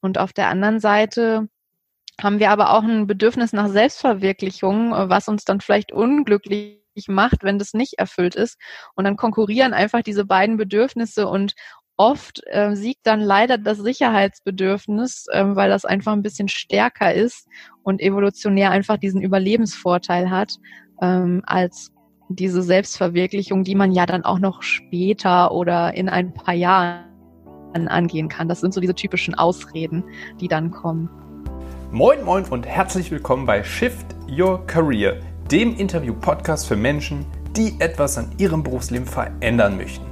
[0.00, 1.48] Und auf der anderen Seite
[2.20, 7.58] haben wir aber auch ein Bedürfnis nach Selbstverwirklichung, was uns dann vielleicht unglücklich macht, wenn
[7.58, 8.58] das nicht erfüllt ist.
[8.94, 11.54] Und dann konkurrieren einfach diese beiden Bedürfnisse und
[11.96, 17.46] oft äh, siegt dann leider das Sicherheitsbedürfnis, äh, weil das einfach ein bisschen stärker ist
[17.82, 20.54] und evolutionär einfach diesen Überlebensvorteil hat,
[21.02, 21.92] ähm, als
[22.30, 27.09] diese Selbstverwirklichung, die man ja dann auch noch später oder in ein paar Jahren
[27.74, 28.48] angehen kann.
[28.48, 30.04] Das sind so diese typischen Ausreden,
[30.40, 31.08] die dann kommen.
[31.92, 35.16] Moin, moin und herzlich willkommen bei Shift Your Career,
[35.50, 40.06] dem Interview-Podcast für Menschen, die etwas an ihrem Berufsleben verändern möchten.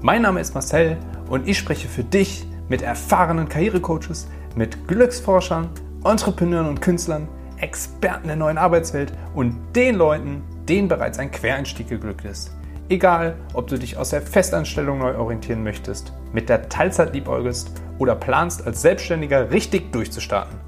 [0.00, 0.96] Mein Name ist Marcel
[1.28, 5.68] und ich spreche für dich mit erfahrenen Karrierecoaches, mit Glücksforschern,
[6.04, 12.24] Entrepreneuren und Künstlern, Experten der neuen Arbeitswelt und den Leuten, denen bereits ein Quereinstieg geglückt
[12.24, 12.56] ist.
[12.88, 18.14] Egal, ob du dich aus der Festanstellung neu orientieren möchtest, mit der Teilzeit liebäugelst oder
[18.14, 20.58] planst, als Selbstständiger richtig durchzustarten.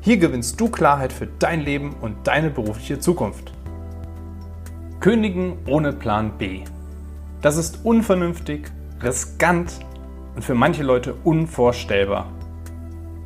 [0.00, 3.52] Hier gewinnst du Klarheit für dein Leben und deine berufliche Zukunft.
[5.00, 6.62] Kündigen ohne Plan B.
[7.42, 8.70] Das ist unvernünftig,
[9.02, 9.72] riskant
[10.34, 12.30] und für manche Leute unvorstellbar.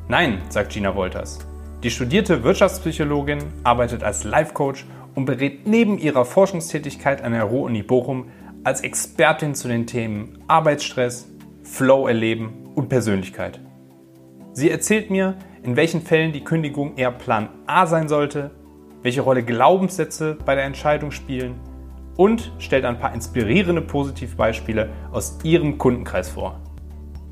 [0.08, 1.38] Nein, sagt Gina Wolters.
[1.82, 8.28] Die studierte Wirtschaftspsychologin arbeitet als Life-Coach und berät neben ihrer Forschungstätigkeit an der Ruhr-Uni Bochum
[8.64, 11.28] als Expertin zu den Themen Arbeitsstress,
[11.64, 13.60] Flow erleben und Persönlichkeit.
[14.52, 18.50] Sie erzählt mir, in welchen Fällen die Kündigung eher Plan A sein sollte,
[19.02, 21.58] welche Rolle Glaubenssätze bei der Entscheidung spielen
[22.16, 26.60] und stellt ein paar inspirierende Positivbeispiele aus ihrem Kundenkreis vor.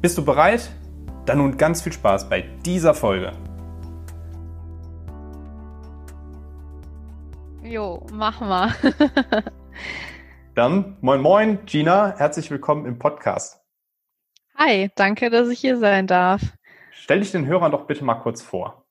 [0.01, 0.71] Bist du bereit?
[1.27, 3.33] Dann nun ganz viel Spaß bei dieser Folge.
[7.63, 8.75] Jo, mach mal.
[10.55, 13.62] Dann moin moin, Gina, herzlich willkommen im Podcast.
[14.65, 16.41] Hi, danke, dass ich hier sein darf.
[16.93, 18.85] Stell dich den Hörern doch bitte mal kurz vor.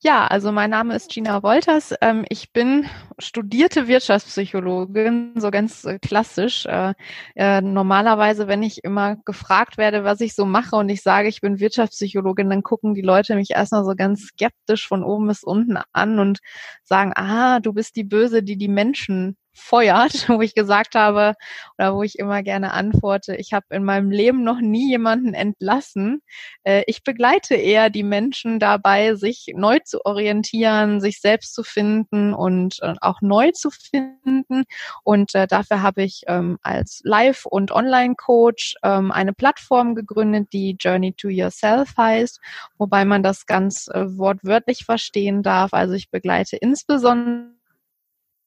[0.00, 1.92] Ja, also mein Name ist Gina Wolters.
[2.00, 2.86] Ähm, ich bin
[3.18, 6.64] studierte Wirtschaftspsychologin, so ganz äh, klassisch.
[6.66, 6.94] Äh,
[7.34, 11.40] äh, normalerweise, wenn ich immer gefragt werde, was ich so mache und ich sage, ich
[11.40, 15.76] bin Wirtschaftspsychologin, dann gucken die Leute mich erstmal so ganz skeptisch von oben bis unten
[15.92, 16.38] an und
[16.84, 21.34] sagen, ah, du bist die Böse, die die Menschen feuert, wo ich gesagt habe
[21.76, 26.22] oder wo ich immer gerne antworte, ich habe in meinem Leben noch nie jemanden entlassen.
[26.64, 32.34] Äh, ich begleite eher die Menschen dabei, sich neu zu orientieren, sich selbst zu finden
[32.34, 34.64] und äh, auch neu zu finden.
[35.04, 40.76] Und äh, dafür habe ich ähm, als Live- und Online-Coach ähm, eine Plattform gegründet, die
[40.78, 42.40] Journey to Yourself heißt,
[42.78, 45.72] wobei man das ganz wortwörtlich verstehen darf.
[45.72, 47.57] Also ich begleite insbesondere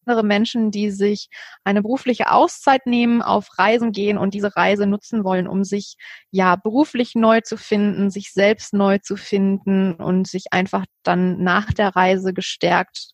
[0.06, 1.30] andere Menschen, die sich
[1.64, 5.96] eine berufliche Auszeit nehmen, auf Reisen gehen und diese Reise nutzen wollen, um sich
[6.32, 11.72] ja beruflich neu zu finden, sich selbst neu zu finden und sich einfach dann nach
[11.72, 13.12] der Reise gestärkt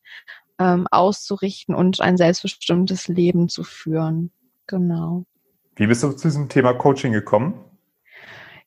[0.60, 4.32] ähm, auszurichten und ein selbstbestimmtes Leben zu führen.
[4.66, 5.26] Genau.
[5.76, 7.64] Wie bist du zu diesem Thema Coaching gekommen?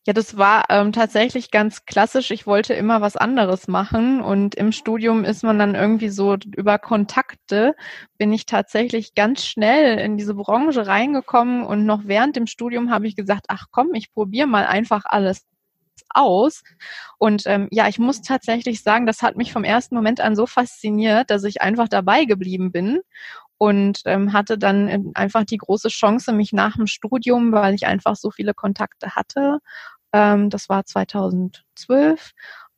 [0.06, 2.30] Ja, das war ähm, tatsächlich ganz klassisch.
[2.30, 6.78] Ich wollte immer was anderes machen und im Studium ist man dann irgendwie so über
[6.78, 7.74] Kontakte
[8.16, 13.06] bin ich tatsächlich ganz schnell in diese Branche reingekommen und noch während dem Studium habe
[13.06, 15.44] ich gesagt, ach komm, ich probiere mal einfach alles
[16.14, 16.62] aus.
[17.18, 20.46] Und ähm, ja, ich muss tatsächlich sagen, das hat mich vom ersten Moment an so
[20.46, 23.00] fasziniert, dass ich einfach dabei geblieben bin
[23.60, 27.86] und ähm, hatte dann äh, einfach die große Chance, mich nach dem Studium, weil ich
[27.86, 29.58] einfach so viele Kontakte hatte,
[30.14, 32.32] ähm, das war 2012,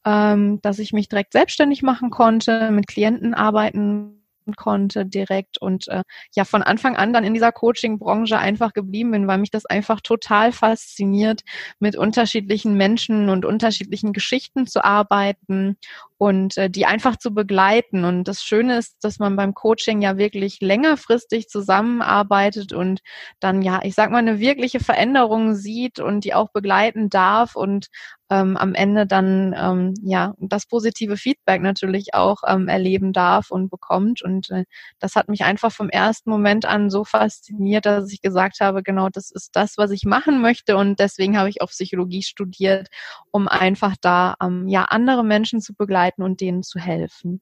[0.04, 4.18] ähm, dass ich mich direkt selbstständig machen konnte, mit Klienten arbeiten
[4.56, 6.02] konnte direkt und äh,
[6.34, 10.00] ja von Anfang an dann in dieser Coaching-Branche einfach geblieben bin, weil mich das einfach
[10.00, 11.42] total fasziniert,
[11.78, 15.76] mit unterschiedlichen Menschen und unterschiedlichen Geschichten zu arbeiten
[16.22, 18.04] und äh, die einfach zu begleiten.
[18.04, 23.00] Und das Schöne ist, dass man beim Coaching ja wirklich längerfristig zusammenarbeitet und
[23.40, 27.88] dann ja, ich sag mal, eine wirkliche Veränderung sieht und die auch begleiten darf und
[28.32, 33.68] ähm, am Ende dann ähm, ja das positive Feedback natürlich auch ähm, erleben darf und
[33.68, 34.22] bekommt.
[34.22, 34.64] Und äh,
[34.98, 39.10] das hat mich einfach vom ersten Moment an so fasziniert, dass ich gesagt habe, genau
[39.10, 40.78] das ist das, was ich machen möchte.
[40.78, 42.88] Und deswegen habe ich auch Psychologie studiert,
[43.32, 47.40] um einfach da ähm, ja andere Menschen zu begleiten und denen zu helfen.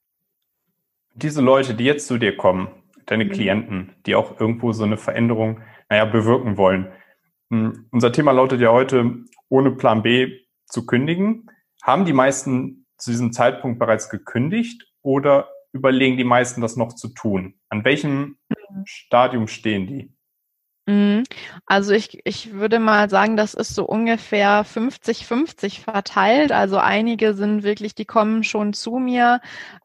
[1.13, 2.69] Diese Leute, die jetzt zu dir kommen,
[3.05, 3.29] deine mhm.
[3.29, 5.59] Klienten, die auch irgendwo so eine Veränderung,
[5.89, 6.91] naja, bewirken wollen.
[7.49, 11.49] Hm, unser Thema lautet ja heute, ohne Plan B zu kündigen.
[11.83, 17.09] Haben die meisten zu diesem Zeitpunkt bereits gekündigt oder überlegen die meisten das noch zu
[17.09, 17.55] tun?
[17.69, 18.37] An welchem
[18.85, 20.13] Stadium stehen die?
[20.87, 21.23] Mhm.
[21.65, 26.51] Also ich, ich würde mal sagen, das ist so ungefähr 50-50 verteilt.
[26.51, 29.41] Also einige sind wirklich, die kommen schon zu mir,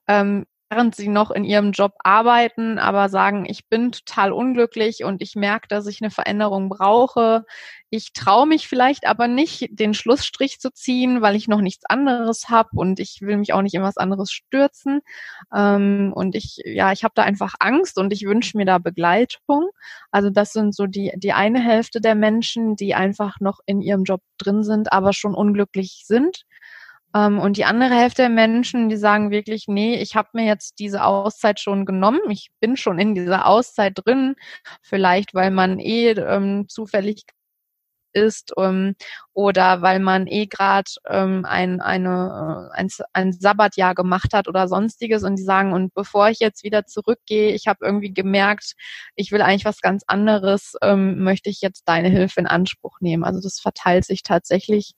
[0.09, 5.23] ähm, während sie noch in ihrem Job arbeiten, aber sagen, ich bin total unglücklich und
[5.23, 7.45] ich merke, dass ich eine Veränderung brauche.
[7.89, 12.49] Ich traue mich vielleicht aber nicht, den Schlussstrich zu ziehen, weil ich noch nichts anderes
[12.49, 15.01] habe und ich will mich auch nicht in was anderes stürzen.
[15.55, 19.71] Ähm, und ich, ja, ich habe da einfach Angst und ich wünsche mir da Begleitung.
[20.11, 24.03] Also das sind so die, die eine Hälfte der Menschen, die einfach noch in ihrem
[24.03, 26.45] Job drin sind, aber schon unglücklich sind
[27.17, 31.05] und die andere Hälfte der Menschen, die sagen wirklich, nee, ich habe mir jetzt diese
[31.05, 34.35] Auszeit schon genommen, ich bin schon in dieser Auszeit drin,
[34.83, 37.25] vielleicht weil man eh ähm, zufällig
[38.17, 38.97] ist ähm,
[39.35, 44.69] oder weil man eh gerade ähm, ein, eine, äh, ein, ein Sabbatjahr gemacht hat oder
[44.69, 45.23] sonstiges.
[45.23, 48.75] Und die sagen, und bevor ich jetzt wieder zurückgehe, ich habe irgendwie gemerkt,
[49.17, 53.25] ich will eigentlich was ganz anderes, ähm, möchte ich jetzt deine Hilfe in Anspruch nehmen.
[53.25, 54.95] Also das verteilt sich tatsächlich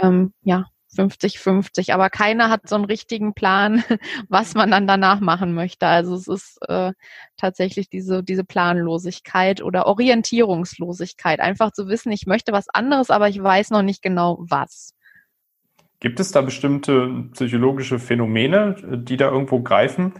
[0.00, 3.84] ähm, ja 50-50, aber keiner hat so einen richtigen Plan,
[4.28, 5.86] was man dann danach machen möchte.
[5.86, 6.92] Also es ist äh,
[7.36, 11.40] tatsächlich diese, diese Planlosigkeit oder Orientierungslosigkeit.
[11.40, 14.94] Einfach zu wissen, ich möchte was anderes, aber ich weiß noch nicht genau was.
[16.00, 20.14] Gibt es da bestimmte psychologische Phänomene, die da irgendwo greifen,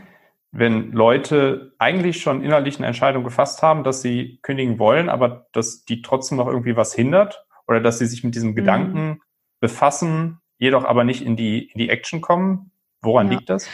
[0.50, 5.84] wenn Leute eigentlich schon innerlich eine Entscheidung gefasst haben, dass sie kündigen wollen, aber dass
[5.84, 8.54] die trotzdem noch irgendwie was hindert oder dass sie sich mit diesem mhm.
[8.56, 9.20] Gedanken
[9.60, 12.72] befassen, jedoch aber nicht in die, in die Action kommen.
[13.00, 13.38] Woran ja.
[13.38, 13.68] liegt das?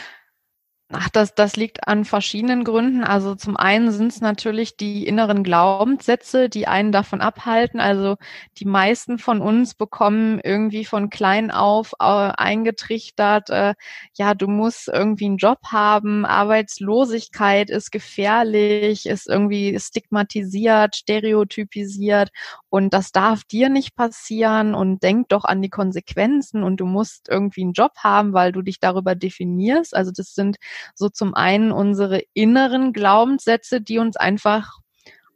[0.93, 3.03] Ach, das, das liegt an verschiedenen Gründen.
[3.03, 7.79] Also zum einen sind es natürlich die inneren Glaubenssätze, die einen davon abhalten.
[7.79, 8.17] Also
[8.59, 13.73] die meisten von uns bekommen irgendwie von klein auf äh, eingetrichtert, äh,
[14.15, 22.29] ja, du musst irgendwie einen Job haben, Arbeitslosigkeit ist gefährlich, ist irgendwie stigmatisiert, stereotypisiert
[22.69, 27.27] und das darf dir nicht passieren und denk doch an die Konsequenzen und du musst
[27.27, 29.95] irgendwie einen Job haben, weil du dich darüber definierst.
[29.95, 30.57] Also das sind
[30.93, 34.79] so zum einen unsere inneren Glaubenssätze, die uns einfach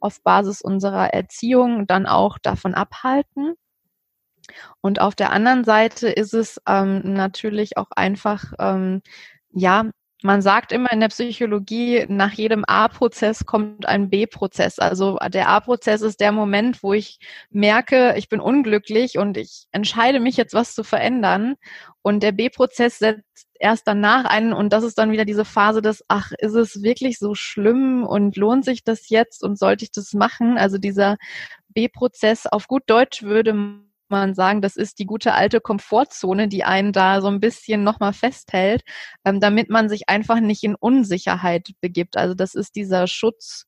[0.00, 3.54] auf Basis unserer Erziehung dann auch davon abhalten.
[4.80, 9.02] Und auf der anderen Seite ist es ähm, natürlich auch einfach, ähm,
[9.52, 9.90] ja,
[10.22, 14.78] man sagt immer in der Psychologie, nach jedem A-Prozess kommt ein B-Prozess.
[14.78, 17.18] Also der A-Prozess ist der Moment, wo ich
[17.50, 21.54] merke, ich bin unglücklich und ich entscheide mich jetzt was zu verändern.
[22.02, 26.02] Und der B-Prozess setzt erst danach ein und das ist dann wieder diese Phase des,
[26.08, 30.14] ach, ist es wirklich so schlimm und lohnt sich das jetzt und sollte ich das
[30.14, 30.56] machen?
[30.56, 31.18] Also dieser
[31.68, 33.54] B-Prozess auf gut Deutsch würde
[34.10, 38.12] man sagen, das ist die gute alte Komfortzone, die einen da so ein bisschen nochmal
[38.12, 38.82] festhält,
[39.24, 42.16] ähm, damit man sich einfach nicht in Unsicherheit begibt.
[42.16, 43.66] Also das ist dieser Schutz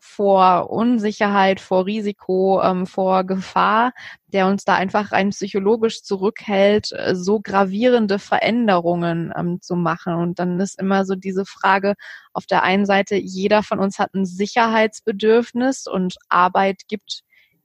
[0.00, 3.92] vor Unsicherheit, vor Risiko, ähm, vor Gefahr,
[4.28, 10.14] der uns da einfach rein psychologisch zurückhält, äh, so gravierende Veränderungen ähm, zu machen.
[10.14, 11.94] Und dann ist immer so diese Frage,
[12.32, 17.22] auf der einen Seite, jeder von uns hat ein Sicherheitsbedürfnis und Arbeit gibt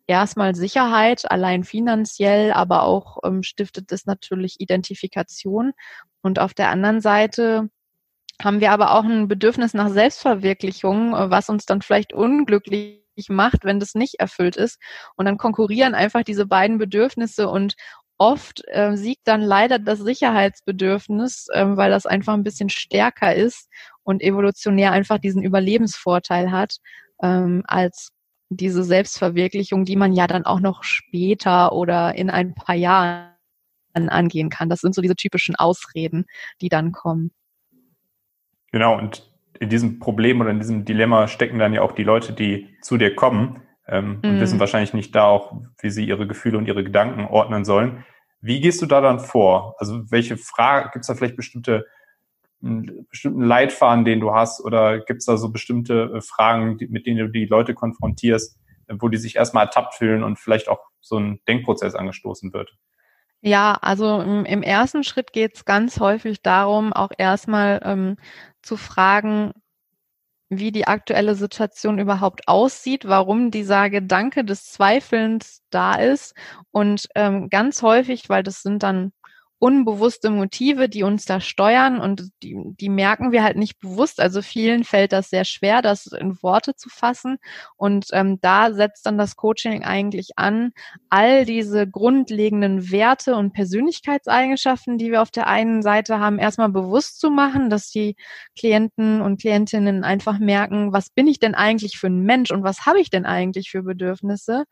[0.07, 5.73] erstmal Sicherheit, allein finanziell, aber auch ähm, stiftet es natürlich Identifikation.
[6.21, 7.69] Und auf der anderen Seite
[8.41, 13.79] haben wir aber auch ein Bedürfnis nach Selbstverwirklichung, was uns dann vielleicht unglücklich macht, wenn
[13.79, 14.79] das nicht erfüllt ist.
[15.15, 17.75] Und dann konkurrieren einfach diese beiden Bedürfnisse und
[18.17, 23.69] oft äh, siegt dann leider das Sicherheitsbedürfnis, äh, weil das einfach ein bisschen stärker ist
[24.03, 26.77] und evolutionär einfach diesen Überlebensvorteil hat,
[27.21, 28.09] ähm, als
[28.49, 33.33] diese Selbstverwirklichung, die man ja dann auch noch später oder in ein paar Jahren
[33.93, 34.69] angehen kann.
[34.69, 36.25] Das sind so diese typischen Ausreden,
[36.61, 37.31] die dann kommen.
[38.73, 42.33] Genau, und in diesem Problem oder in diesem Dilemma stecken dann ja auch die Leute,
[42.33, 44.29] die zu dir kommen ähm, mhm.
[44.29, 48.03] und wissen wahrscheinlich nicht da auch, wie sie ihre Gefühle und ihre Gedanken ordnen sollen.
[48.41, 49.75] Wie gehst du da dann vor?
[49.77, 51.85] Also welche Frage, gibt es da vielleicht bestimmte
[53.09, 54.59] bestimmten Leitfaden, den du hast?
[54.63, 58.57] Oder gibt es da so bestimmte äh, Fragen, die, mit denen du die Leute konfrontierst,
[58.87, 62.75] äh, wo die sich erstmal ertappt fühlen und vielleicht auch so ein Denkprozess angestoßen wird?
[63.45, 68.15] Ja, also im, im ersten Schritt geht es ganz häufig darum, auch erstmal ähm,
[68.63, 69.53] zu fragen,
[70.49, 76.35] wie die aktuelle Situation überhaupt aussieht, warum dieser Gedanke des Zweifelns da ist.
[76.71, 79.11] Und ähm, ganz häufig, weil das sind dann
[79.63, 84.19] unbewusste Motive, die uns da steuern und die, die merken wir halt nicht bewusst.
[84.19, 87.37] Also vielen fällt das sehr schwer, das in Worte zu fassen.
[87.77, 90.73] Und ähm, da setzt dann das Coaching eigentlich an,
[91.09, 97.21] all diese grundlegenden Werte und Persönlichkeitseigenschaften, die wir auf der einen Seite haben, erstmal bewusst
[97.21, 98.17] zu machen, dass die
[98.59, 102.85] Klienten und Klientinnen einfach merken, was bin ich denn eigentlich für ein Mensch und was
[102.85, 104.65] habe ich denn eigentlich für Bedürfnisse?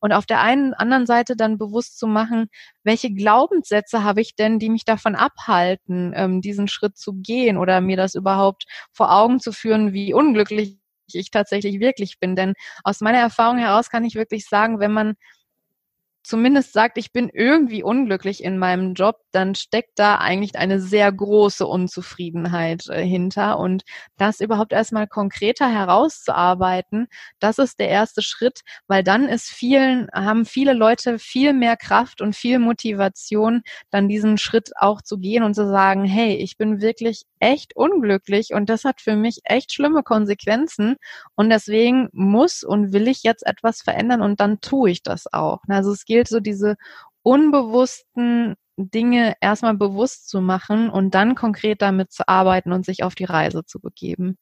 [0.00, 2.48] Und auf der einen anderen Seite dann bewusst zu machen,
[2.84, 7.80] welche Glaubenssätze habe ich denn, die mich davon abhalten, ähm, diesen Schritt zu gehen oder
[7.80, 10.78] mir das überhaupt vor Augen zu führen, wie unglücklich
[11.12, 12.36] ich tatsächlich wirklich bin.
[12.36, 15.14] Denn aus meiner Erfahrung heraus kann ich wirklich sagen, wenn man
[16.28, 21.10] zumindest sagt, ich bin irgendwie unglücklich in meinem Job, dann steckt da eigentlich eine sehr
[21.10, 23.58] große Unzufriedenheit äh, hinter.
[23.58, 23.82] Und
[24.18, 27.08] das überhaupt erstmal konkreter herauszuarbeiten,
[27.40, 32.20] das ist der erste Schritt, weil dann ist vielen, haben viele Leute viel mehr Kraft
[32.20, 36.82] und viel Motivation, dann diesen Schritt auch zu gehen und zu sagen, hey, ich bin
[36.82, 40.96] wirklich echt unglücklich und das hat für mich echt schlimme Konsequenzen
[41.36, 45.60] und deswegen muss und will ich jetzt etwas verändern und dann tue ich das auch.
[45.68, 46.76] Also es gilt so diese
[47.22, 53.14] unbewussten Dinge erstmal bewusst zu machen und dann konkret damit zu arbeiten und sich auf
[53.14, 54.36] die Reise zu begeben.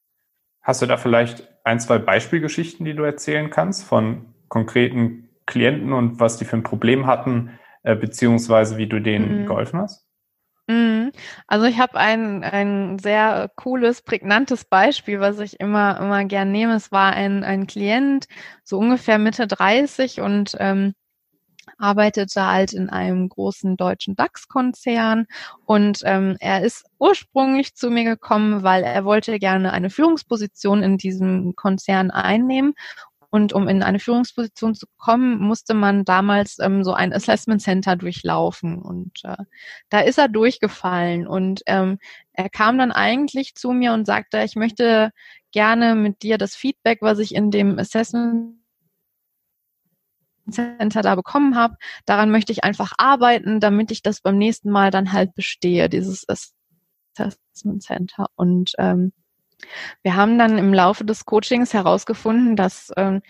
[0.63, 6.21] Hast du da vielleicht ein, zwei Beispielgeschichten, die du erzählen kannst von konkreten Klienten und
[6.21, 9.47] was die für ein Problem hatten, äh, beziehungsweise wie du denen mhm.
[9.47, 10.07] geholfen hast?
[10.69, 11.13] Mhm.
[11.47, 16.75] Also ich habe ein, ein sehr cooles, prägnantes Beispiel, was ich immer, immer gern nehme.
[16.75, 18.27] Es war ein, ein Klient,
[18.65, 20.95] so ungefähr Mitte 30 und ähm,
[21.79, 25.27] arbeitete halt in einem großen deutschen DAX-Konzern
[25.65, 30.99] und ähm, er ist ursprünglich zu mir gekommen, weil er wollte gerne eine Führungsposition in
[30.99, 32.75] diesem Konzern einnehmen
[33.31, 37.97] und um in eine Führungsposition zu kommen, musste man damals ähm, so ein Assessment Center
[37.97, 38.79] durchlaufen.
[38.79, 39.37] Und äh,
[39.91, 41.27] da ist er durchgefallen.
[41.27, 41.99] Und ähm,
[42.33, 45.11] er kam dann eigentlich zu mir und sagte, ich möchte
[45.53, 48.55] gerne mit dir das Feedback, was ich in dem Assessment
[50.53, 54.91] Center da bekommen habe, daran möchte ich einfach arbeiten, damit ich das beim nächsten Mal
[54.91, 58.27] dann halt bestehe, dieses Assessment Center.
[58.37, 59.13] Und ähm,
[60.03, 63.23] wir haben dann im Laufe des Coachings herausgefunden, dass ähm,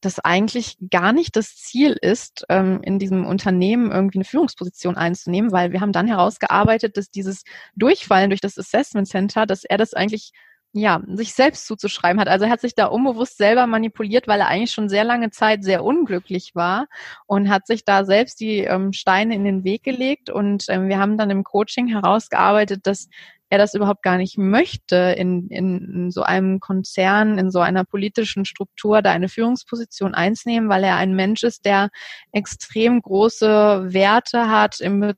[0.00, 5.52] das eigentlich gar nicht das Ziel ist, ähm, in diesem Unternehmen irgendwie eine Führungsposition einzunehmen,
[5.52, 7.44] weil wir haben dann herausgearbeitet, dass dieses
[7.76, 10.32] Durchfallen durch das Assessment Center, dass er das eigentlich
[10.72, 12.28] ja, sich selbst zuzuschreiben hat.
[12.28, 15.64] Also er hat sich da unbewusst selber manipuliert, weil er eigentlich schon sehr lange Zeit
[15.64, 16.86] sehr unglücklich war
[17.26, 20.30] und hat sich da selbst die ähm, Steine in den Weg gelegt.
[20.30, 23.08] Und ähm, wir haben dann im Coaching herausgearbeitet, dass
[23.50, 28.46] er das überhaupt gar nicht möchte, in, in so einem Konzern, in so einer politischen
[28.46, 31.90] Struktur da eine Führungsposition einzunehmen, weil er ein Mensch ist, der
[32.32, 35.12] extrem große Werte hat im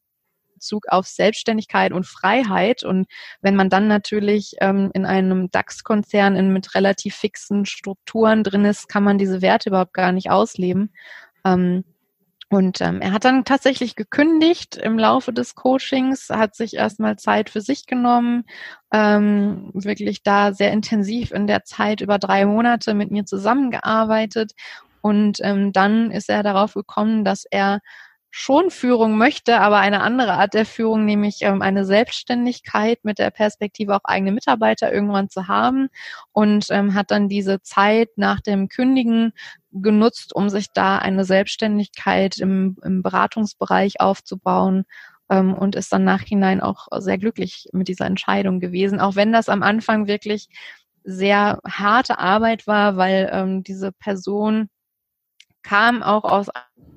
[0.64, 2.84] Bezug auf Selbstständigkeit und Freiheit.
[2.84, 3.06] Und
[3.42, 9.04] wenn man dann natürlich ähm, in einem DAX-Konzern mit relativ fixen Strukturen drin ist, kann
[9.04, 10.90] man diese Werte überhaupt gar nicht ausleben.
[11.44, 11.84] Ähm,
[12.48, 17.50] und ähm, er hat dann tatsächlich gekündigt im Laufe des Coachings, hat sich erstmal Zeit
[17.50, 18.44] für sich genommen,
[18.92, 24.52] ähm, wirklich da sehr intensiv in der Zeit über drei Monate mit mir zusammengearbeitet.
[25.02, 27.80] Und ähm, dann ist er darauf gekommen, dass er
[28.36, 33.30] schon Führung möchte, aber eine andere Art der Führung, nämlich ähm, eine Selbstständigkeit mit der
[33.30, 35.88] Perspektive auch eigene Mitarbeiter irgendwann zu haben
[36.32, 39.34] und ähm, hat dann diese Zeit nach dem Kündigen
[39.70, 44.82] genutzt, um sich da eine Selbstständigkeit im, im Beratungsbereich aufzubauen
[45.30, 49.48] ähm, und ist dann nachhinein auch sehr glücklich mit dieser Entscheidung gewesen, auch wenn das
[49.48, 50.48] am Anfang wirklich
[51.04, 54.70] sehr harte Arbeit war, weil ähm, diese Person
[55.64, 56.48] kam auch aus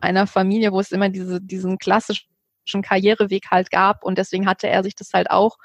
[0.02, 2.28] einer Familie, wo es immer diese, diesen klassischen
[2.84, 5.58] Karriereweg halt gab und deswegen hatte er sich das halt auch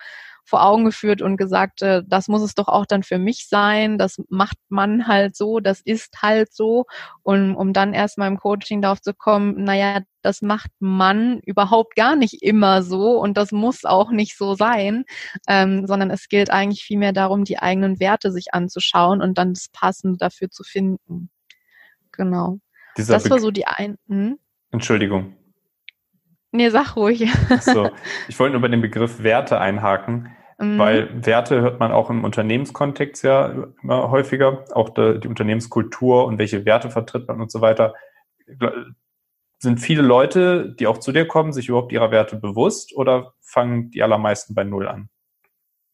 [0.44, 3.98] vor Augen geführt und gesagt, äh, das muss es doch auch dann für mich sein,
[3.98, 6.86] das macht man halt so, das ist halt so.
[7.22, 12.16] Und um dann erstmal im Coaching darauf zu kommen, naja, das macht man überhaupt gar
[12.16, 15.04] nicht immer so und das muss auch nicht so sein,
[15.48, 19.68] ähm, sondern es gilt eigentlich vielmehr darum, die eigenen Werte sich anzuschauen und dann das
[19.68, 21.30] Passende dafür zu finden.
[22.12, 22.58] Genau.
[22.96, 23.98] Dieser das war so die ein.
[24.08, 24.38] Hm?
[24.70, 25.36] Entschuldigung.
[26.52, 27.26] Nee, sag ruhig.
[27.60, 27.90] so,
[28.28, 30.78] ich wollte nur bei dem Begriff Werte einhaken, mhm.
[30.78, 36.38] weil Werte hört man auch im Unternehmenskontext ja immer häufiger, auch die, die Unternehmenskultur und
[36.38, 37.94] welche Werte vertritt man und so weiter.
[39.58, 43.90] Sind viele Leute, die auch zu dir kommen, sich überhaupt ihrer Werte bewusst oder fangen
[43.90, 45.08] die allermeisten bei Null an?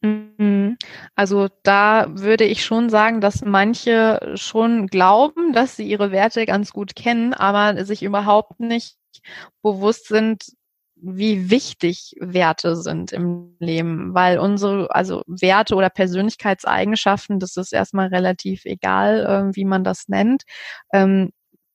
[0.03, 0.68] Mhm.
[1.15, 6.73] Also da würde ich schon sagen, dass manche schon glauben, dass sie ihre Werte ganz
[6.73, 8.97] gut kennen, aber sich überhaupt nicht
[9.63, 10.45] bewusst sind,
[11.01, 18.09] wie wichtig Werte sind im Leben, weil unsere, also Werte oder Persönlichkeitseigenschaften, das ist erstmal
[18.09, 20.43] relativ egal, äh, wie man das nennt,
[20.93, 21.31] ähm,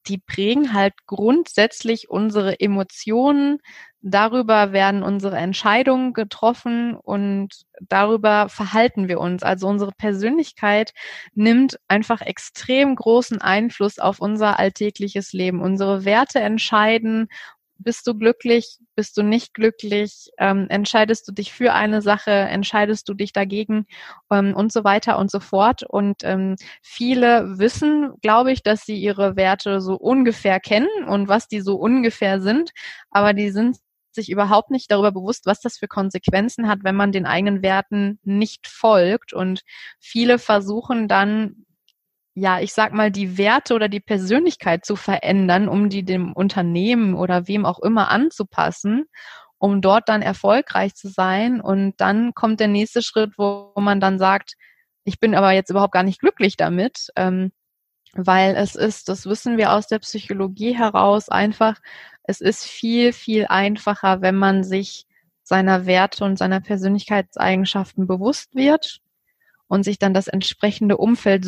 [0.07, 3.59] die prägen halt grundsätzlich unsere Emotionen.
[4.01, 7.49] Darüber werden unsere Entscheidungen getroffen und
[7.81, 9.43] darüber verhalten wir uns.
[9.43, 10.93] Also unsere Persönlichkeit
[11.35, 15.61] nimmt einfach extrem großen Einfluss auf unser alltägliches Leben.
[15.61, 17.29] Unsere Werte entscheiden
[17.77, 23.07] bist du glücklich, bist du nicht glücklich, ähm, entscheidest du dich für eine Sache, entscheidest
[23.09, 23.85] du dich dagegen?
[24.31, 25.83] Ähm, und so weiter und so fort.
[25.83, 31.47] Und ähm, viele wissen, glaube ich, dass sie ihre Werte so ungefähr kennen und was
[31.47, 32.71] die so ungefähr sind,
[33.11, 33.77] aber die sind
[34.15, 38.19] sich überhaupt nicht darüber bewusst, was das für Konsequenzen hat, wenn man den eigenen Werten
[38.23, 39.33] nicht folgt.
[39.33, 39.61] Und
[39.99, 41.65] viele versuchen dann
[42.35, 47.13] ja, ich sag mal, die Werte oder die Persönlichkeit zu verändern, um die dem Unternehmen
[47.13, 49.05] oder wem auch immer anzupassen,
[49.59, 51.61] um dort dann erfolgreich zu sein.
[51.61, 54.55] Und dann kommt der nächste Schritt, wo man dann sagt,
[55.03, 57.51] ich bin aber jetzt überhaupt gar nicht glücklich damit, ähm,
[58.13, 61.79] weil es ist, das wissen wir aus der Psychologie heraus, einfach,
[62.23, 65.05] es ist viel, viel einfacher, wenn man sich
[65.43, 69.01] seiner Werte und seiner Persönlichkeitseigenschaften bewusst wird
[69.67, 71.45] und sich dann das entsprechende Umfeld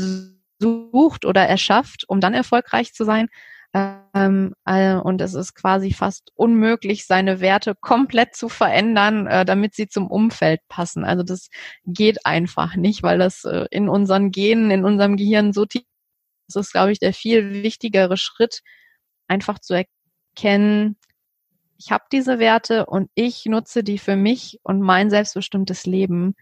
[0.60, 3.28] sucht oder erschafft, um dann erfolgreich zu sein.
[3.74, 9.76] Ähm, äh, und es ist quasi fast unmöglich, seine Werte komplett zu verändern, äh, damit
[9.76, 11.04] sie zum Umfeld passen.
[11.04, 11.50] Also das
[11.86, 15.82] geht einfach nicht, weil das äh, in unseren Genen, in unserem Gehirn so tief
[16.48, 16.56] ist.
[16.56, 18.62] Das ist, glaube ich, der viel wichtigere Schritt,
[19.28, 19.74] einfach zu
[20.36, 20.98] erkennen,
[21.78, 26.36] ich habe diese Werte und ich nutze die für mich und mein selbstbestimmtes Leben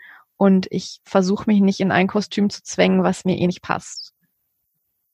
[0.43, 4.13] und ich versuche mich nicht in ein Kostüm zu zwängen, was mir eh nicht passt.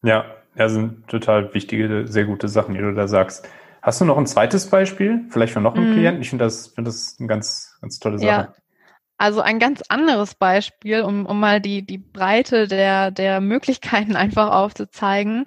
[0.02, 3.48] Ja, das sind total wichtige, sehr gute Sachen, die du da sagst.
[3.84, 5.26] Hast du noch ein zweites Beispiel?
[5.30, 5.94] Vielleicht von noch einem mm.
[5.94, 6.22] Klienten?
[6.24, 8.28] Ich finde das, finde das eine ganz, ganz tolle Sache.
[8.28, 8.54] Ja.
[9.20, 14.50] Also ein ganz anderes Beispiel, um, um mal die, die Breite der, der Möglichkeiten einfach
[14.50, 15.46] aufzuzeigen.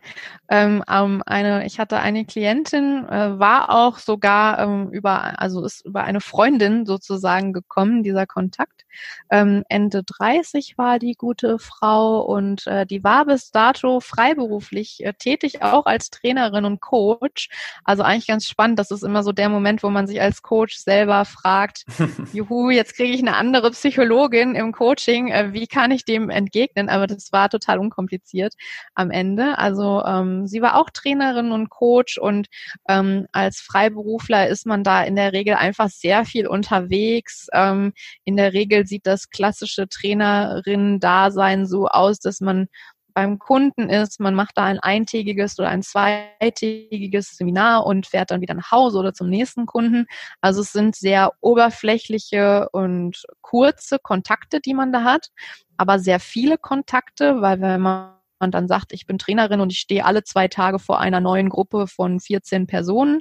[0.51, 5.87] Ähm, ähm, eine, ich hatte eine Klientin, äh, war auch sogar ähm, über, also ist
[5.87, 8.85] über eine Freundin sozusagen gekommen, dieser Kontakt.
[9.31, 15.15] Ähm, Ende 30 war die gute Frau und äh, die war bis dato freiberuflich äh,
[15.15, 17.49] tätig, auch als Trainerin und Coach.
[17.85, 18.79] Also eigentlich ganz spannend.
[18.79, 21.87] Das ist immer so der Moment, wo man sich als Coach selber fragt,
[22.35, 26.89] juhu, jetzt kriege ich eine andere Psychologin im Coaching, äh, wie kann ich dem entgegnen?
[26.89, 28.55] Aber das war total unkompliziert
[28.95, 29.59] am Ende.
[29.59, 32.49] Also ähm, sie war auch Trainerin und Coach und
[32.89, 37.49] ähm, als Freiberufler ist man da in der Regel einfach sehr viel unterwegs.
[37.53, 37.93] Ähm,
[38.25, 42.69] in der Regel sieht das klassische Trainerin-Dasein so aus, dass man
[43.15, 48.41] beim Kunden ist, man macht da ein eintägiges oder ein zweitägiges Seminar und fährt dann
[48.41, 50.07] wieder nach Hause oder zum nächsten Kunden.
[50.41, 55.29] Also es sind sehr oberflächliche und kurze Kontakte, die man da hat,
[55.77, 58.13] aber sehr viele Kontakte, weil wenn man
[58.51, 61.87] dann sagt, ich bin Trainerin und ich stehe alle zwei Tage vor einer neuen Gruppe
[61.87, 63.21] von 14 Personen,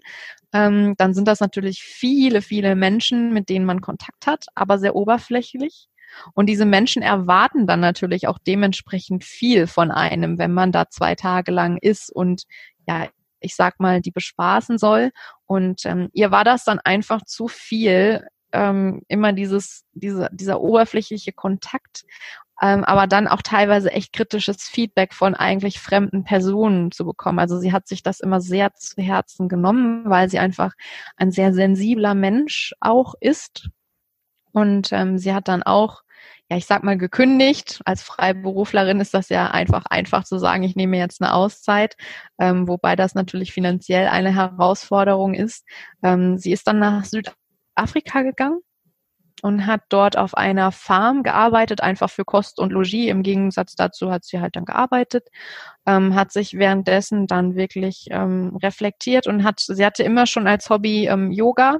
[0.52, 4.96] ähm, dann sind das natürlich viele, viele Menschen, mit denen man Kontakt hat, aber sehr
[4.96, 5.88] oberflächlich.
[6.34, 11.16] Und diese Menschen erwarten dann natürlich auch dementsprechend viel von einem, wenn man da zwei
[11.16, 12.44] Tage lang ist und
[12.88, 13.08] ja,
[13.40, 15.12] ich sag mal, die bespaßen soll.
[15.46, 21.34] Und ähm, ihr war das dann einfach zu viel, ähm, immer dieses, diese, dieser oberflächliche
[21.34, 22.04] Kontakt,
[22.62, 27.40] ähm, aber dann auch teilweise echt kritisches Feedback von eigentlich fremden Personen zu bekommen.
[27.40, 30.74] Also sie hat sich das immer sehr zu Herzen genommen, weil sie einfach
[31.18, 33.70] ein sehr sensibler Mensch auch ist
[34.54, 36.04] und ähm, sie hat dann auch,
[36.50, 37.82] ja, ich sag mal, gekündigt.
[37.86, 41.96] Als Freiberuflerin ist das ja einfach einfach zu sagen, ich nehme jetzt eine Auszeit,
[42.40, 45.66] ähm, wobei das natürlich finanziell eine Herausforderung ist.
[46.04, 48.60] Ähm, sie ist dann nach Südafrika gegangen
[49.42, 53.10] und hat dort auf einer Farm gearbeitet, einfach für Kost und Logis.
[53.10, 55.28] Im Gegensatz dazu hat sie halt dann gearbeitet,
[55.86, 60.70] ähm, hat sich währenddessen dann wirklich ähm, reflektiert und hat, sie hatte immer schon als
[60.70, 61.80] Hobby ähm, Yoga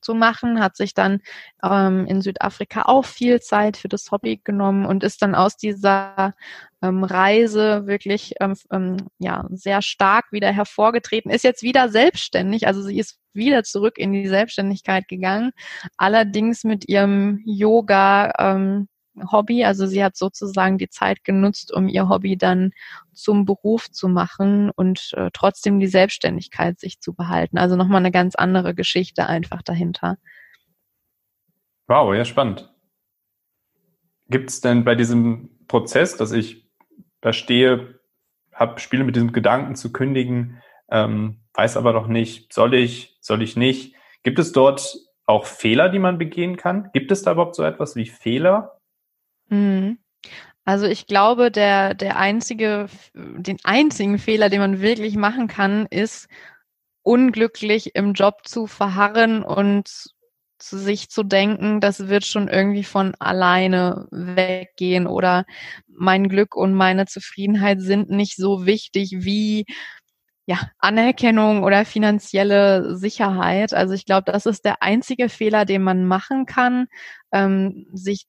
[0.00, 1.20] zu machen, hat sich dann
[1.62, 6.34] ähm, in Südafrika auch viel Zeit für das Hobby genommen und ist dann aus dieser
[6.82, 12.82] ähm, Reise wirklich ähm, ähm, ja sehr stark wieder hervorgetreten, ist jetzt wieder selbstständig, also
[12.82, 15.52] sie ist wieder zurück in die Selbstständigkeit gegangen,
[15.96, 18.88] allerdings mit ihrem Yoga ähm,
[19.30, 19.64] Hobby.
[19.64, 22.72] Also sie hat sozusagen die Zeit genutzt, um ihr Hobby dann
[23.12, 27.58] zum Beruf zu machen und äh, trotzdem die Selbstständigkeit sich zu behalten.
[27.58, 30.18] Also nochmal eine ganz andere Geschichte einfach dahinter.
[31.86, 32.72] Wow, ja, spannend.
[34.28, 36.68] Gibt es denn bei diesem Prozess, dass ich
[37.20, 38.00] da stehe,
[38.52, 43.42] hab, spiele mit diesem Gedanken zu kündigen, ähm, weiß aber noch nicht, soll ich, soll
[43.42, 46.90] ich nicht, Gibt es dort auch Fehler, die man begehen kann?
[46.92, 48.79] Gibt es da überhaupt so etwas wie Fehler?
[49.50, 49.98] Mhm.
[50.64, 56.28] Also ich glaube, der, der einzige, den einzigen Fehler, den man wirklich machen kann, ist,
[57.02, 59.88] unglücklich im Job zu verharren und
[60.58, 65.46] zu sich zu denken, das wird schon irgendwie von alleine weggehen oder
[65.88, 69.66] mein Glück und meine Zufriedenheit sind nicht so wichtig wie
[70.46, 73.72] ja, Anerkennung oder finanzielle Sicherheit.
[73.74, 76.86] Also ich glaube, das ist der einzige Fehler, den man machen kann,
[77.32, 78.26] ähm, sich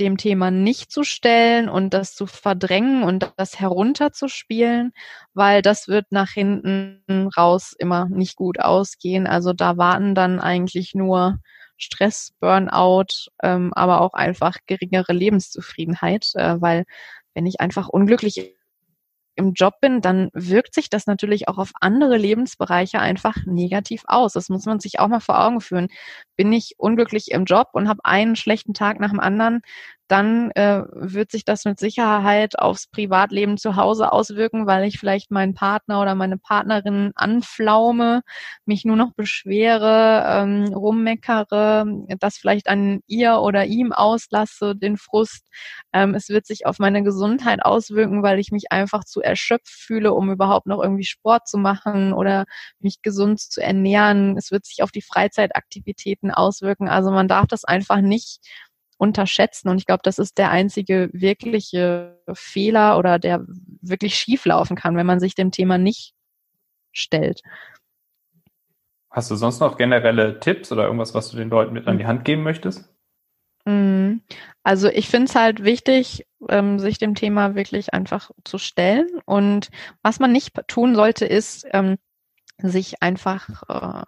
[0.00, 4.92] dem Thema nicht zu stellen und das zu verdrängen und das herunterzuspielen,
[5.34, 9.26] weil das wird nach hinten raus immer nicht gut ausgehen.
[9.26, 11.38] Also da warten dann eigentlich nur
[11.76, 16.84] Stress, Burnout, ähm, aber auch einfach geringere Lebenszufriedenheit, äh, weil
[17.34, 18.54] wenn ich einfach unglücklich
[19.40, 24.34] im Job bin, dann wirkt sich das natürlich auch auf andere Lebensbereiche einfach negativ aus.
[24.34, 25.88] Das muss man sich auch mal vor Augen führen.
[26.36, 29.62] Bin ich unglücklich im Job und habe einen schlechten Tag nach dem anderen,
[30.10, 35.30] dann äh, wird sich das mit Sicherheit aufs Privatleben zu Hause auswirken, weil ich vielleicht
[35.30, 38.22] meinen Partner oder meine Partnerin anflaume,
[38.64, 41.84] mich nur noch beschwere, ähm, rummeckere,
[42.18, 45.46] das vielleicht an ihr oder ihm auslasse, den Frust.
[45.92, 50.12] Ähm, es wird sich auf meine Gesundheit auswirken, weil ich mich einfach zu erschöpft fühle,
[50.12, 52.46] um überhaupt noch irgendwie Sport zu machen oder
[52.80, 54.36] mich gesund zu ernähren.
[54.36, 56.88] Es wird sich auf die Freizeitaktivitäten auswirken.
[56.88, 58.40] Also man darf das einfach nicht
[59.00, 59.70] unterschätzen.
[59.70, 63.44] Und ich glaube, das ist der einzige wirkliche Fehler oder der
[63.80, 66.14] wirklich schief laufen kann, wenn man sich dem Thema nicht
[66.92, 67.40] stellt.
[69.10, 72.06] Hast du sonst noch generelle Tipps oder irgendwas, was du den Leuten mit an die
[72.06, 72.94] Hand geben möchtest?
[73.64, 74.20] Mhm.
[74.62, 79.08] Also ich finde es halt wichtig, ähm, sich dem Thema wirklich einfach zu stellen.
[79.24, 79.70] Und
[80.02, 81.96] was man nicht tun sollte, ist, ähm,
[82.58, 84.04] sich einfach äh,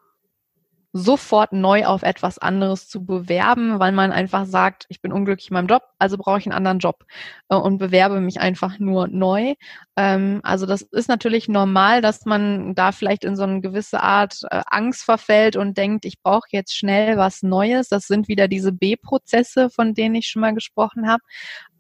[0.93, 5.55] sofort neu auf etwas anderes zu bewerben, weil man einfach sagt, ich bin unglücklich in
[5.55, 7.05] meinem Job, also brauche ich einen anderen Job
[7.49, 9.55] äh, und bewerbe mich einfach nur neu.
[9.97, 14.41] Ähm, also das ist natürlich normal, dass man da vielleicht in so eine gewisse Art
[14.51, 17.89] äh, Angst verfällt und denkt, ich brauche jetzt schnell was Neues.
[17.89, 21.23] Das sind wieder diese B-Prozesse, von denen ich schon mal gesprochen habe.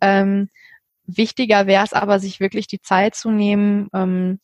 [0.00, 0.48] Ähm,
[1.06, 4.40] wichtiger wäre es aber, sich wirklich die Zeit zu nehmen, ähm,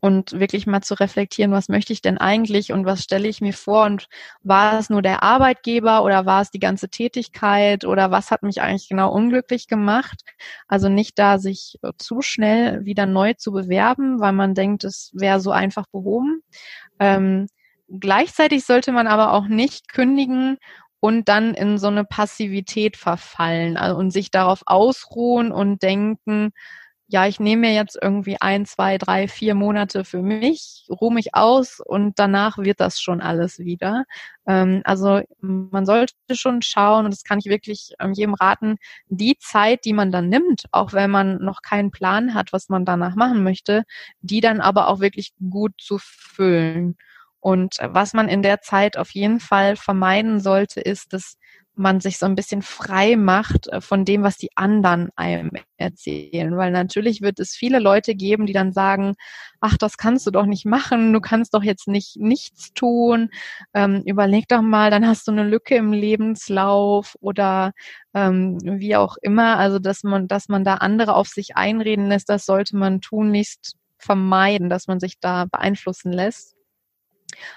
[0.00, 3.52] und wirklich mal zu reflektieren, was möchte ich denn eigentlich und was stelle ich mir
[3.52, 4.06] vor und
[4.42, 8.62] war es nur der Arbeitgeber oder war es die ganze Tätigkeit oder was hat mich
[8.62, 10.22] eigentlich genau unglücklich gemacht?
[10.68, 15.10] Also nicht da sich äh, zu schnell wieder neu zu bewerben, weil man denkt, es
[15.14, 16.42] wäre so einfach behoben.
[17.00, 17.48] Ähm,
[17.88, 20.58] gleichzeitig sollte man aber auch nicht kündigen
[21.00, 26.52] und dann in so eine Passivität verfallen also, und sich darauf ausruhen und denken,
[27.12, 31.34] ja, ich nehme mir jetzt irgendwie ein, zwei, drei, vier Monate für mich, ruhe mich
[31.34, 34.04] aus und danach wird das schon alles wieder.
[34.46, 38.76] Ähm, also man sollte schon schauen, und das kann ich wirklich ähm, jedem raten,
[39.08, 42.86] die Zeit, die man dann nimmt, auch wenn man noch keinen Plan hat, was man
[42.86, 43.84] danach machen möchte,
[44.22, 46.96] die dann aber auch wirklich gut zu füllen.
[47.40, 51.36] Und was man in der Zeit auf jeden Fall vermeiden sollte, ist, dass
[51.74, 56.56] man sich so ein bisschen frei macht äh, von dem, was die anderen einem erzählen.
[56.56, 59.14] Weil natürlich wird es viele Leute geben, die dann sagen,
[59.60, 63.30] ach, das kannst du doch nicht machen, du kannst doch jetzt nicht nichts tun,
[63.74, 67.72] ähm, überleg doch mal, dann hast du eine Lücke im Lebenslauf oder
[68.14, 69.58] ähm, wie auch immer.
[69.58, 73.76] Also dass man, dass man da andere auf sich einreden lässt, das sollte man tunlichst
[73.98, 76.56] vermeiden, dass man sich da beeinflussen lässt.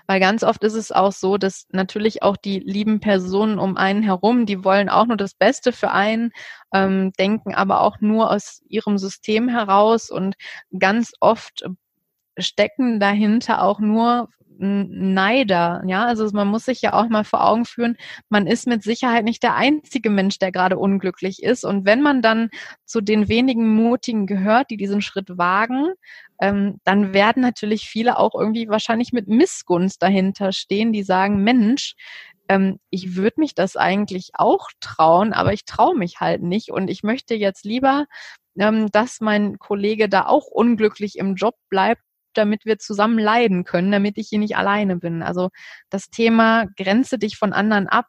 [0.08, 4.04] Weil ganz oft ist es auch so, dass natürlich auch die lieben Personen um einen
[4.04, 6.32] herum, die wollen auch nur das Beste für einen,
[6.74, 10.36] ähm, denken aber auch nur aus ihrem System heraus und
[10.78, 11.64] ganz oft
[12.38, 17.66] stecken dahinter auch nur Neider, ja, also man muss sich ja auch mal vor Augen
[17.66, 17.98] führen,
[18.30, 21.66] man ist mit Sicherheit nicht der einzige Mensch, der gerade unglücklich ist.
[21.66, 22.50] Und wenn man dann
[22.86, 25.94] zu den wenigen Mutigen gehört, die diesen Schritt wagen,
[26.40, 31.96] ähm, dann werden natürlich viele auch irgendwie wahrscheinlich mit Missgunst dahinter stehen, die sagen, Mensch,
[32.50, 36.70] ähm, ich würde mich das eigentlich auch trauen, aber ich traue mich halt nicht.
[36.72, 38.06] Und ich möchte jetzt lieber,
[38.58, 42.02] ähm, dass mein Kollege da auch unglücklich im Job bleibt,
[42.38, 45.24] damit wir zusammen leiden können, damit ich hier nicht alleine bin.
[45.24, 45.50] Also
[45.90, 48.08] das Thema grenze dich von anderen ab,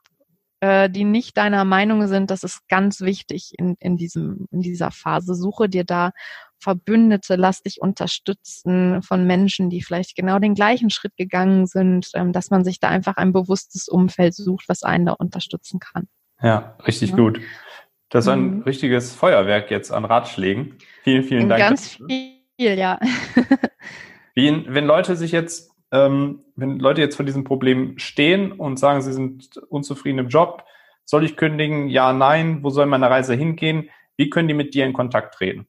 [0.61, 4.91] äh, die nicht deiner Meinung sind, das ist ganz wichtig in, in, diesem, in dieser
[4.91, 5.35] Phase.
[5.35, 6.13] Suche dir da
[6.59, 12.33] Verbündete, lass dich unterstützen von Menschen, die vielleicht genau den gleichen Schritt gegangen sind, ähm,
[12.33, 16.09] dass man sich da einfach ein bewusstes Umfeld sucht, was einen da unterstützen kann.
[16.43, 17.17] Ja, richtig ja.
[17.17, 17.41] gut.
[18.09, 18.63] Das ist ein mhm.
[18.63, 20.79] richtiges Feuerwerk jetzt an Ratschlägen.
[21.03, 21.61] Vielen, vielen Dank.
[21.61, 22.99] Ganz viel, ja.
[24.37, 28.79] Wie, wenn Leute sich jetzt äh, ähm, wenn Leute jetzt vor diesem Problem stehen und
[28.79, 30.65] sagen, sie sind unzufrieden im Job,
[31.05, 31.89] soll ich kündigen?
[31.89, 32.63] Ja, nein.
[32.63, 33.91] Wo soll meine Reise hingehen?
[34.17, 35.67] Wie können die mit dir in Kontakt treten?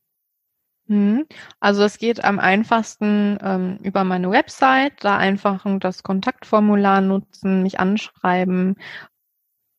[0.88, 1.26] Mhm.
[1.60, 7.80] Also es geht am einfachsten ähm, über meine Website, da einfach das Kontaktformular nutzen, mich
[7.80, 8.78] anschreiben.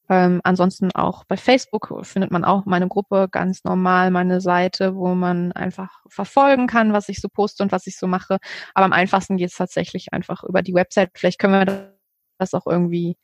[0.08, 5.14] Ähm, ansonsten auch bei Facebook findet man auch meine Gruppe ganz normal, meine Seite, wo
[5.14, 8.38] man einfach verfolgen kann, was ich so poste und was ich so mache.
[8.74, 11.10] Aber am einfachsten geht es tatsächlich einfach über die Website.
[11.14, 11.92] Vielleicht können wir
[12.38, 13.16] das auch irgendwie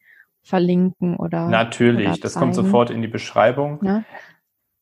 [0.42, 1.48] verlinken oder.
[1.48, 3.80] Natürlich, oder das kommt sofort in die Beschreibung.
[3.82, 4.04] Ja?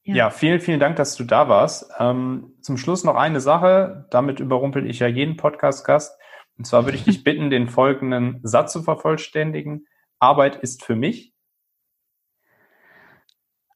[0.04, 0.14] Ja.
[0.16, 1.88] ja, vielen, vielen Dank, dass du da warst.
[2.00, 4.06] Ähm, zum Schluss noch eine Sache.
[4.10, 6.18] Damit überrumpel ich ja jeden Podcast-Gast.
[6.58, 9.86] Und zwar würde ich dich bitten, den folgenden Satz zu vervollständigen.
[10.18, 11.31] Arbeit ist für mich.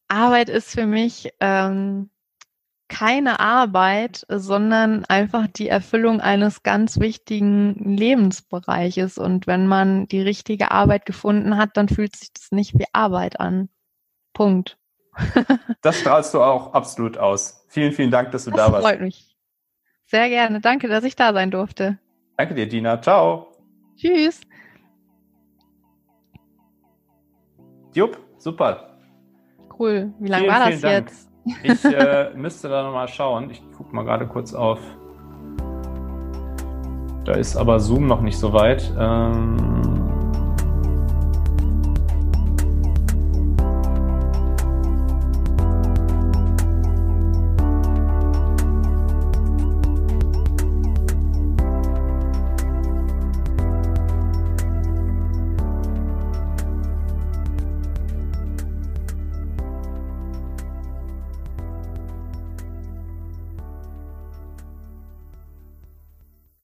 [0.09, 2.11] Arbeit ist für mich ähm,
[2.88, 9.19] keine Arbeit, sondern einfach die Erfüllung eines ganz wichtigen Lebensbereiches.
[9.19, 13.40] Und wenn man die richtige Arbeit gefunden hat, dann fühlt sich das nicht wie Arbeit
[13.40, 13.69] an.
[14.33, 14.79] Punkt.
[15.83, 17.64] das strahlst du auch absolut aus.
[17.69, 18.87] Vielen, vielen Dank, dass du das da warst.
[18.87, 19.37] Freut mich.
[20.05, 20.61] Sehr gerne.
[20.61, 21.99] Danke, dass ich da sein durfte.
[22.37, 23.01] Danke dir, Dina.
[23.01, 23.49] Ciao.
[23.97, 24.42] Tschüss.
[27.95, 28.95] Jupp, super.
[29.78, 30.12] Cool.
[30.18, 31.30] Wie lange war das jetzt?
[31.62, 33.50] Ich äh, müsste da nochmal schauen.
[33.50, 34.78] Ich gucke mal gerade kurz auf.
[37.24, 38.92] Da ist aber Zoom noch nicht so weit.
[38.98, 39.95] Ähm